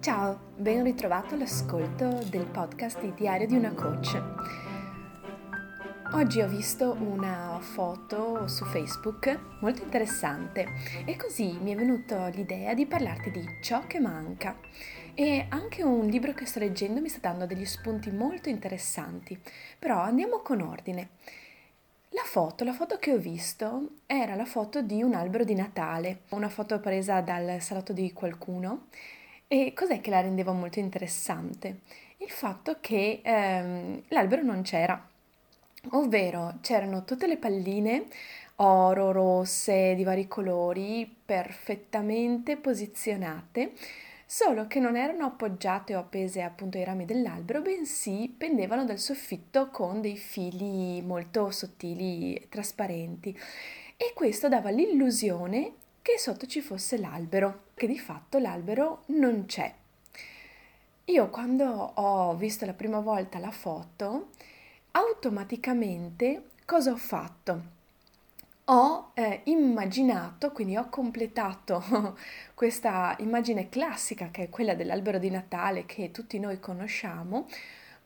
[0.00, 4.18] Ciao, ben ritrovato all'ascolto del podcast di Diario di una coach.
[6.14, 10.68] Oggi ho visto una foto su Facebook molto interessante
[11.04, 14.58] e così mi è venuta l'idea di parlarti di ciò che manca.
[15.12, 19.38] E anche un libro che sto leggendo mi sta dando degli spunti molto interessanti,
[19.78, 21.10] però andiamo con ordine.
[22.08, 26.22] La foto, la foto che ho visto era la foto di un albero di Natale,
[26.30, 28.86] una foto presa dal salotto di qualcuno
[29.52, 31.80] e cos'è che la rendeva molto interessante?
[32.18, 35.08] Il fatto che ehm, l'albero non c'era,
[35.90, 38.06] ovvero c'erano tutte le palline
[38.56, 43.72] oro, rosse, di vari colori, perfettamente posizionate,
[44.24, 49.70] solo che non erano appoggiate o appese appunto ai rami dell'albero, bensì pendevano dal soffitto
[49.70, 53.36] con dei fili molto sottili e trasparenti.
[53.96, 59.72] E questo dava l'illusione che sotto ci fosse l'albero, che di fatto l'albero non c'è.
[61.06, 64.28] Io quando ho visto la prima volta la foto,
[64.92, 67.78] automaticamente cosa ho fatto?
[68.66, 72.16] Ho eh, immaginato, quindi ho completato
[72.54, 77.48] questa immagine classica che è quella dell'albero di Natale che tutti noi conosciamo,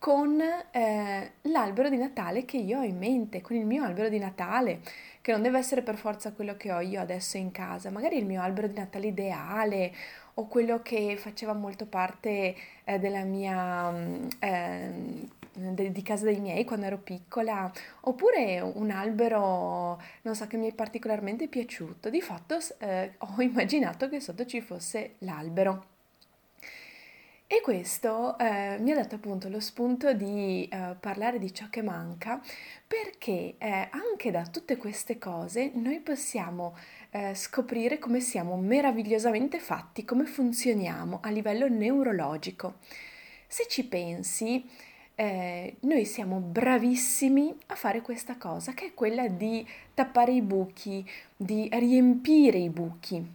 [0.00, 4.18] con eh, l'albero di Natale che io ho in mente, con il mio albero di
[4.18, 4.80] Natale,
[5.20, 8.24] che non deve essere per forza quello che ho io adesso in casa, magari il
[8.24, 9.92] mio albero di Natale ideale
[10.34, 13.92] o quello che faceva molto parte eh, della mia
[14.38, 17.70] eh, di casa dei miei quando ero piccola,
[18.02, 22.08] oppure un albero, non so, che mi è particolarmente piaciuto.
[22.08, 25.89] Di fatto eh, ho immaginato che sotto ci fosse l'albero.
[27.52, 31.82] E questo eh, mi ha dato appunto lo spunto di eh, parlare di ciò che
[31.82, 32.40] manca,
[32.86, 36.76] perché eh, anche da tutte queste cose noi possiamo
[37.10, 42.74] eh, scoprire come siamo meravigliosamente fatti, come funzioniamo a livello neurologico.
[43.48, 44.64] Se ci pensi,
[45.16, 51.04] eh, noi siamo bravissimi a fare questa cosa, che è quella di tappare i buchi,
[51.36, 53.26] di riempire i buchi.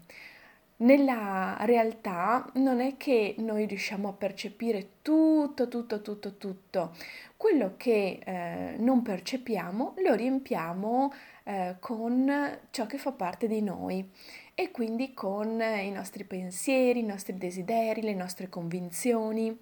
[0.78, 6.94] Nella realtà non è che noi riusciamo a percepire tutto, tutto, tutto, tutto.
[7.38, 14.10] Quello che eh, non percepiamo lo riempiamo eh, con ciò che fa parte di noi
[14.54, 19.58] e quindi con i nostri pensieri, i nostri desideri, le nostre convinzioni,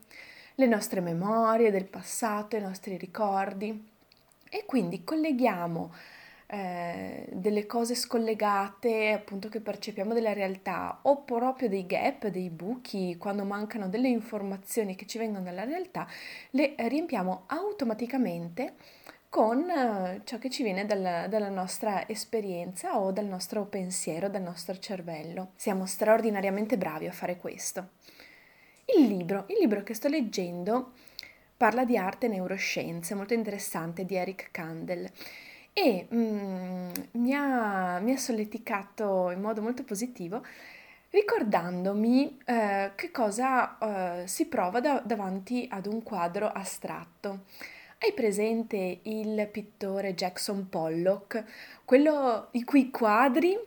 [0.55, 3.87] le nostre memorie del passato, i nostri ricordi.
[4.49, 5.93] E quindi colleghiamo
[6.47, 13.17] eh, delle cose scollegate appunto che percepiamo della realtà o proprio dei gap, dei buchi,
[13.17, 16.07] quando mancano delle informazioni che ci vengono dalla realtà,
[16.51, 18.75] le riempiamo automaticamente
[19.29, 24.43] con eh, ciò che ci viene dal, dalla nostra esperienza o dal nostro pensiero, dal
[24.43, 25.53] nostro cervello.
[25.55, 27.93] Siamo straordinariamente bravi a fare questo.
[28.95, 30.91] Il libro, il libro che sto leggendo
[31.57, 35.09] parla di arte e neuroscienze, molto interessante, di Eric Kandel
[35.73, 40.45] e mm, mi, ha, mi, ha, solleticato in modo molto positivo
[41.09, 47.45] ricordandomi eh, che cosa eh, si prova da, davanti ad un quadro astratto.
[47.99, 51.43] Hai presente il pittore Jackson Pollock,
[51.85, 53.57] quello i cui quadri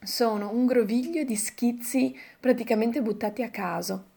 [0.00, 4.10] sono un groviglio di schizzi praticamente buttati a caso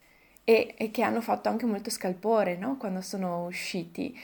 [0.44, 2.78] e, e che hanno fatto anche molto scalpore no?
[2.78, 4.18] quando sono usciti.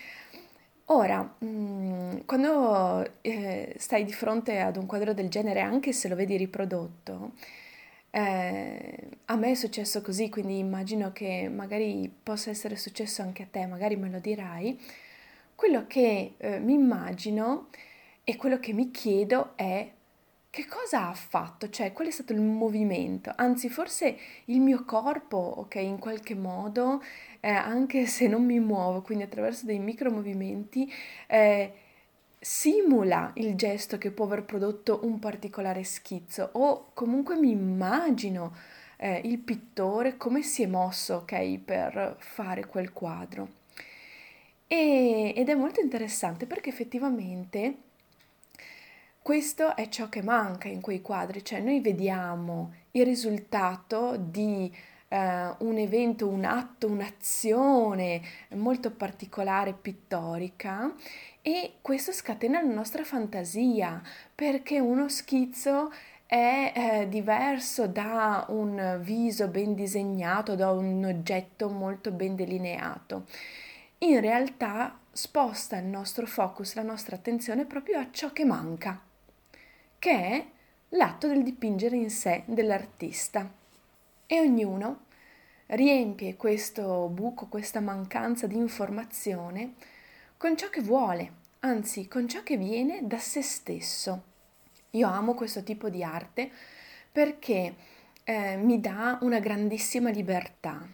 [0.90, 6.16] Ora, mm, quando eh, stai di fronte ad un quadro del genere, anche se lo
[6.16, 7.34] vedi riprodotto,
[8.10, 13.48] eh, a me è successo così, quindi immagino che magari possa essere successo anche a
[13.52, 14.80] te, magari me lo dirai.
[15.56, 17.68] Quello che eh, mi immagino
[18.24, 19.92] e quello che mi chiedo è
[20.50, 21.70] che cosa ha fatto?
[21.70, 23.32] Cioè, qual è stato il movimento?
[23.36, 27.02] Anzi, forse il mio corpo, ok, in qualche modo,
[27.48, 30.92] eh, anche se non mi muovo, quindi attraverso dei micromovimenti,
[31.28, 31.74] eh,
[32.38, 38.54] simula il gesto che può aver prodotto un particolare schizzo o comunque mi immagino
[38.98, 43.48] eh, il pittore come si è mosso, ok, per fare quel quadro.
[44.68, 47.76] E, ed è molto interessante perché effettivamente
[49.22, 54.70] questo è ciò che manca in quei quadri, cioè noi vediamo il risultato di
[55.08, 60.94] eh, un evento, un atto, un'azione molto particolare, pittorica
[61.42, 64.02] e questo scatena la nostra fantasia
[64.34, 65.92] perché uno schizzo
[66.26, 73.26] è eh, diverso da un viso ben disegnato, da un oggetto molto ben delineato.
[74.00, 79.02] In realtà sposta il nostro focus, la nostra attenzione proprio a ciò che manca
[80.00, 80.46] che è
[80.90, 83.57] l'atto del dipingere in sé dell'artista.
[84.30, 85.06] E ognuno
[85.68, 89.76] riempie questo buco, questa mancanza di informazione
[90.36, 94.24] con ciò che vuole, anzi con ciò che viene da se stesso.
[94.92, 96.52] Io amo questo tipo di arte
[97.10, 97.74] perché
[98.26, 100.86] eh, mi dà una grandissima libertà,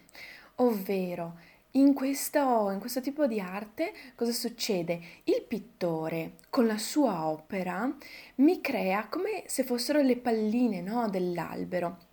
[0.58, 1.40] ovvero
[1.72, 5.02] in questo, in questo tipo di arte cosa succede?
[5.24, 7.92] Il pittore con la sua opera
[8.36, 12.12] mi crea come se fossero le palline no, dell'albero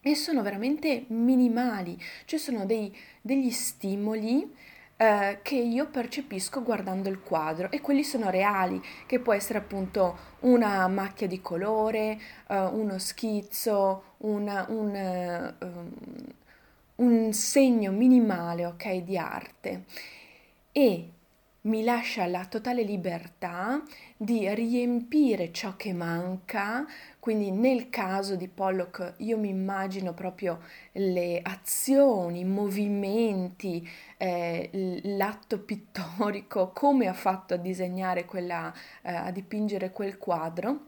[0.00, 4.50] e sono veramente minimali, cioè sono dei, degli stimoli
[5.00, 10.18] eh, che io percepisco guardando il quadro e quelli sono reali, che può essere appunto
[10.40, 12.18] una macchia di colore,
[12.48, 15.92] eh, uno schizzo, una, un, um,
[16.96, 19.84] un segno minimale, ok, di arte.
[20.72, 21.10] E
[21.62, 23.82] mi lascia la totale libertà
[24.16, 26.86] di riempire ciò che manca,
[27.28, 33.86] quindi nel caso di Pollock io mi immagino proprio le azioni, i movimenti,
[34.16, 34.70] eh,
[35.02, 38.72] l'atto pittorico, come ha fatto a disegnare quella,
[39.02, 40.86] eh, a dipingere quel quadro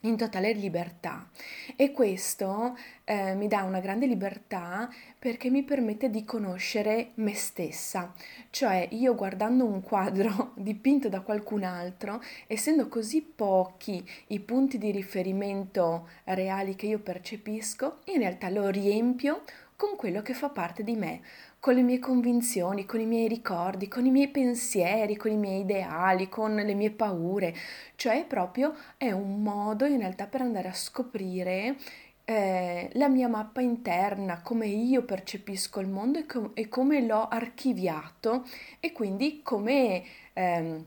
[0.00, 1.28] in totale libertà.
[1.76, 4.88] E questo eh, mi dà una grande libertà
[5.18, 8.12] perché mi permette di conoscere me stessa,
[8.50, 14.90] cioè io guardando un quadro dipinto da qualcun altro, essendo così pochi i punti di
[14.90, 19.42] riferimento reali che io percepisco, in realtà lo riempio
[19.76, 21.22] con quello che fa parte di me,
[21.60, 25.60] con le mie convinzioni, con i miei ricordi, con i miei pensieri, con i miei
[25.60, 27.54] ideali, con le mie paure,
[27.96, 31.76] cioè proprio è un modo in realtà per andare a scoprire
[32.24, 37.28] eh, la mia mappa interna, come io percepisco il mondo e, com- e come l'ho
[37.28, 38.46] archiviato
[38.80, 40.02] e quindi come
[40.32, 40.86] ehm,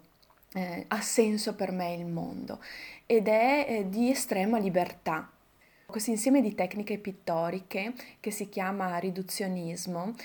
[0.56, 2.60] eh, ha senso per me il mondo
[3.06, 5.30] ed è eh, di estrema libertà.
[5.86, 10.16] Questo insieme di tecniche pittoriche che si chiama riduzionismo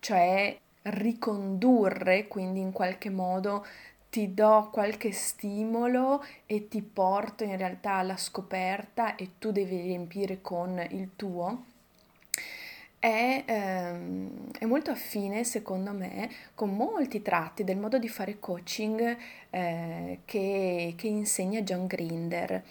[0.00, 3.64] cioè ricondurre, quindi in qualche modo
[4.10, 10.40] ti do qualche stimolo e ti porto in realtà alla scoperta e tu devi riempire
[10.40, 11.64] con il tuo.
[12.98, 19.16] È, ehm, è, molto affine, secondo me, con molti tratti del modo di fare coaching
[19.50, 22.64] eh, che, che, insegna John Grinder.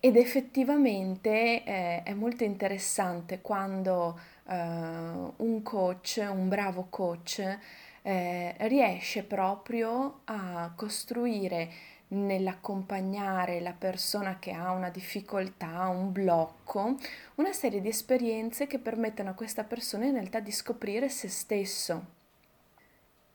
[0.00, 7.58] Ed effettivamente eh, è molto interessante quando uh, un coach, un bravo coach,
[8.02, 11.68] eh, riesce proprio a costruire
[12.08, 16.96] nell'accompagnare la persona che ha una difficoltà, un blocco,
[17.34, 22.16] una serie di esperienze che permettono a questa persona in realtà di scoprire se stesso.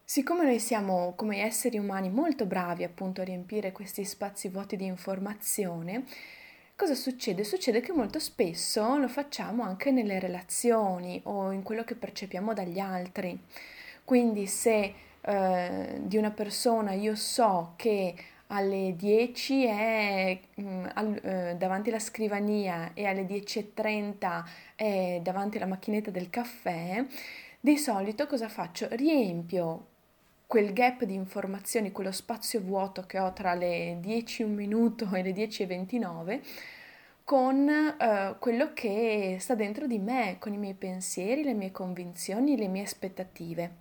[0.05, 4.85] Siccome noi siamo come esseri umani molto bravi appunto a riempire questi spazi vuoti di
[4.85, 6.05] informazione,
[6.83, 7.45] Cosa succede?
[7.45, 12.77] Succede che molto spesso lo facciamo anche nelle relazioni o in quello che percepiamo dagli
[12.77, 13.39] altri.
[14.03, 18.13] Quindi se eh, di una persona io so che
[18.47, 24.43] alle 10 è mh, mm, al, eh, davanti alla scrivania e alle 10.30
[24.75, 27.05] è davanti alla macchinetta del caffè,
[27.61, 28.89] di solito cosa faccio?
[28.91, 29.85] Riempio
[30.53, 35.23] quel gap di informazioni, quello spazio vuoto che ho tra le 10 un minuto e
[35.23, 36.41] le 10.29
[37.23, 42.55] con eh, quello che sta dentro di me, con i miei pensieri, le mie convinzioni,
[42.55, 43.71] le mie aspettative.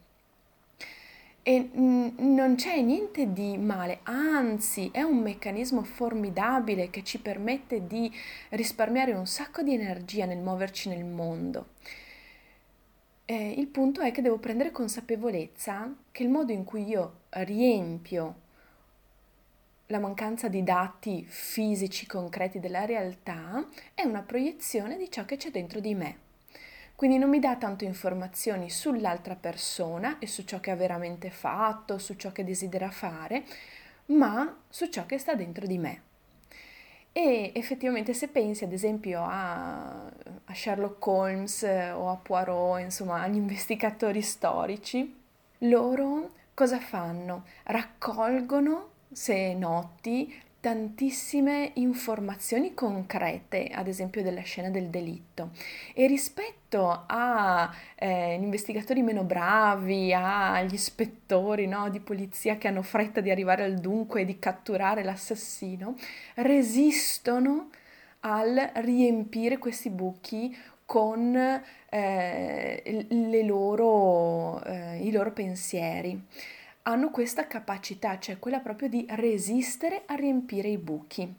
[1.43, 8.11] E non c'è niente di male, anzi è un meccanismo formidabile che ci permette di
[8.49, 11.67] risparmiare un sacco di energia nel muoverci nel mondo.
[13.33, 18.41] Eh, il punto è che devo prendere consapevolezza che il modo in cui io riempio
[19.87, 25.51] la mancanza di dati fisici concreti della realtà è una proiezione di ciò che c'è
[25.51, 26.19] dentro di me.
[26.95, 31.97] Quindi non mi dà tanto informazioni sull'altra persona e su ciò che ha veramente fatto,
[31.97, 33.45] su ciò che desidera fare,
[34.09, 36.03] ma su ciò che sta dentro di me.
[37.13, 43.37] E effettivamente se pensi ad esempio a, a Sherlock Holmes o a Poirot, insomma agli
[43.37, 45.21] investigatori storici,
[45.59, 47.45] loro cosa fanno?
[47.65, 55.51] Raccolgono se noti, tantissime informazioni concrete, ad esempio della scena del delitto.
[55.93, 63.21] E rispetto agli eh, investigatori meno bravi, agli ispettori no, di polizia che hanno fretta
[63.21, 65.97] di arrivare al dunque e di catturare l'assassino,
[66.35, 67.71] resistono
[68.21, 71.35] al riempire questi buchi con
[71.89, 73.07] eh,
[73.45, 76.25] loro, eh, i loro pensieri
[76.83, 81.35] hanno questa capacità, cioè quella proprio di resistere a riempire i buchi.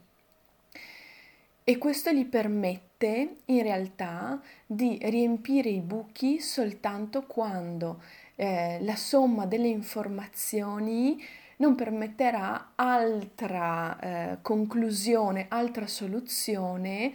[1.65, 8.01] e questo gli permette in realtà di riempire i buchi soltanto quando
[8.35, 11.23] eh, la somma delle informazioni
[11.57, 17.13] non permetterà altra eh, conclusione, altra soluzione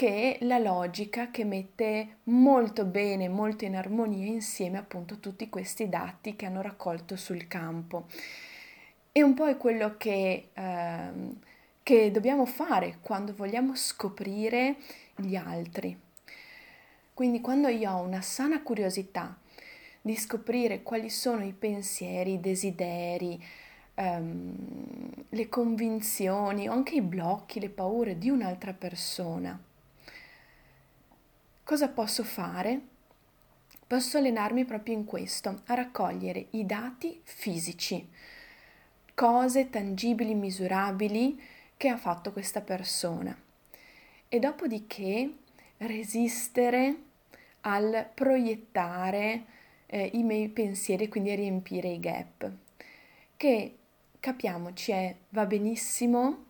[0.00, 6.36] che la logica che mette molto bene, molto in armonia insieme appunto tutti questi dati
[6.36, 8.06] che hanno raccolto sul campo.
[9.12, 11.10] E un po' è quello che, eh,
[11.82, 14.76] che dobbiamo fare quando vogliamo scoprire
[15.16, 15.94] gli altri.
[17.12, 19.36] Quindi quando io ho una sana curiosità
[20.00, 23.38] di scoprire quali sono i pensieri, i desideri,
[23.96, 24.54] ehm,
[25.28, 29.68] le convinzioni o anche i blocchi, le paure di un'altra persona.
[31.70, 32.80] Cosa posso fare?
[33.86, 38.08] Posso allenarmi proprio in questo, a raccogliere i dati fisici,
[39.14, 41.40] cose tangibili, misurabili
[41.76, 43.40] che ha fatto questa persona
[44.28, 45.32] e dopodiché
[45.76, 46.96] resistere
[47.60, 49.44] al proiettare
[49.86, 52.50] eh, i miei pensieri, quindi a riempire i gap,
[53.36, 53.76] che
[54.18, 56.46] capiamoci, è, va benissimo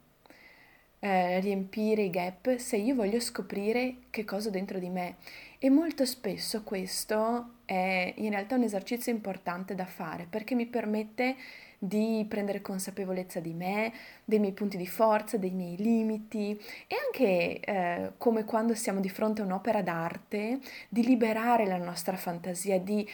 [1.01, 5.17] eh, riempire i gap se io voglio scoprire che cosa ho dentro di me.
[5.59, 11.37] E molto spesso questo è in realtà un esercizio importante da fare perché mi permette
[11.83, 13.93] di prendere consapevolezza di me,
[14.23, 19.09] dei miei punti di forza, dei miei limiti e anche eh, come quando siamo di
[19.09, 20.59] fronte a un'opera d'arte,
[20.91, 23.09] di liberare la nostra fantasia, di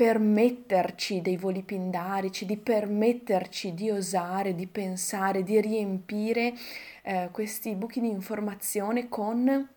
[0.00, 6.54] permetterci dei voli pindarici, di permetterci di osare, di pensare, di riempire
[7.02, 9.68] eh, questi buchi di informazione con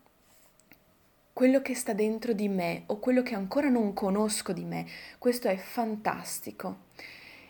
[1.33, 4.85] quello che sta dentro di me o quello che ancora non conosco di me.
[5.19, 6.83] Questo è fantastico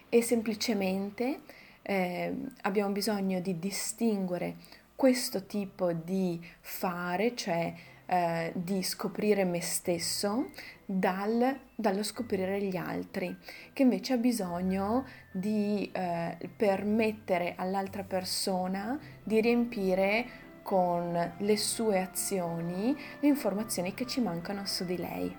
[0.09, 1.41] e semplicemente
[1.83, 4.55] eh, abbiamo bisogno di distinguere
[4.95, 7.71] questo tipo di fare, cioè
[8.13, 10.51] eh, di scoprire me stesso
[10.85, 13.35] dal, dallo scoprire gli altri,
[13.73, 22.95] che invece ha bisogno di eh, permettere all'altra persona di riempire con le sue azioni
[23.19, 25.35] le informazioni che ci mancano su di lei.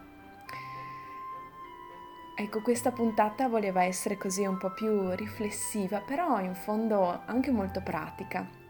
[2.37, 7.81] Ecco, questa puntata voleva essere così un po' più riflessiva, però in fondo anche molto
[7.81, 8.62] pratica.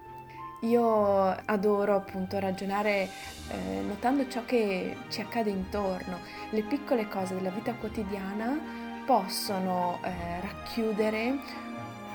[0.64, 3.08] Io adoro appunto ragionare
[3.48, 6.18] eh, notando ciò che ci accade intorno.
[6.50, 8.58] Le piccole cose della vita quotidiana
[9.04, 11.38] possono eh, racchiudere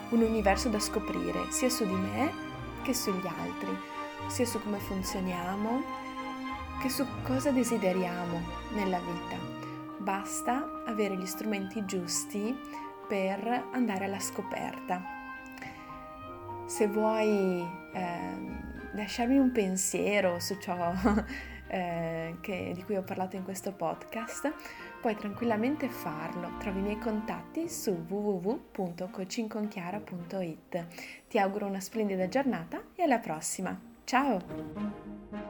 [0.09, 2.31] un universo da scoprire, sia su di me
[2.81, 3.77] che sugli altri,
[4.27, 6.07] sia su come funzioniamo
[6.81, 8.41] che su cosa desideriamo
[8.73, 9.35] nella vita.
[9.97, 12.57] Basta avere gli strumenti giusti
[13.07, 15.18] per andare alla scoperta.
[16.69, 18.37] Se vuoi eh,
[18.93, 20.93] lasciarmi un pensiero su ciò
[21.67, 24.53] eh, che, di cui ho parlato in questo podcast,
[25.01, 26.51] puoi tranquillamente farlo.
[26.59, 30.85] Trovi i miei contatti su www.coachingconchiara.it.
[31.27, 33.75] Ti auguro una splendida giornata e alla prossima.
[34.03, 35.48] Ciao!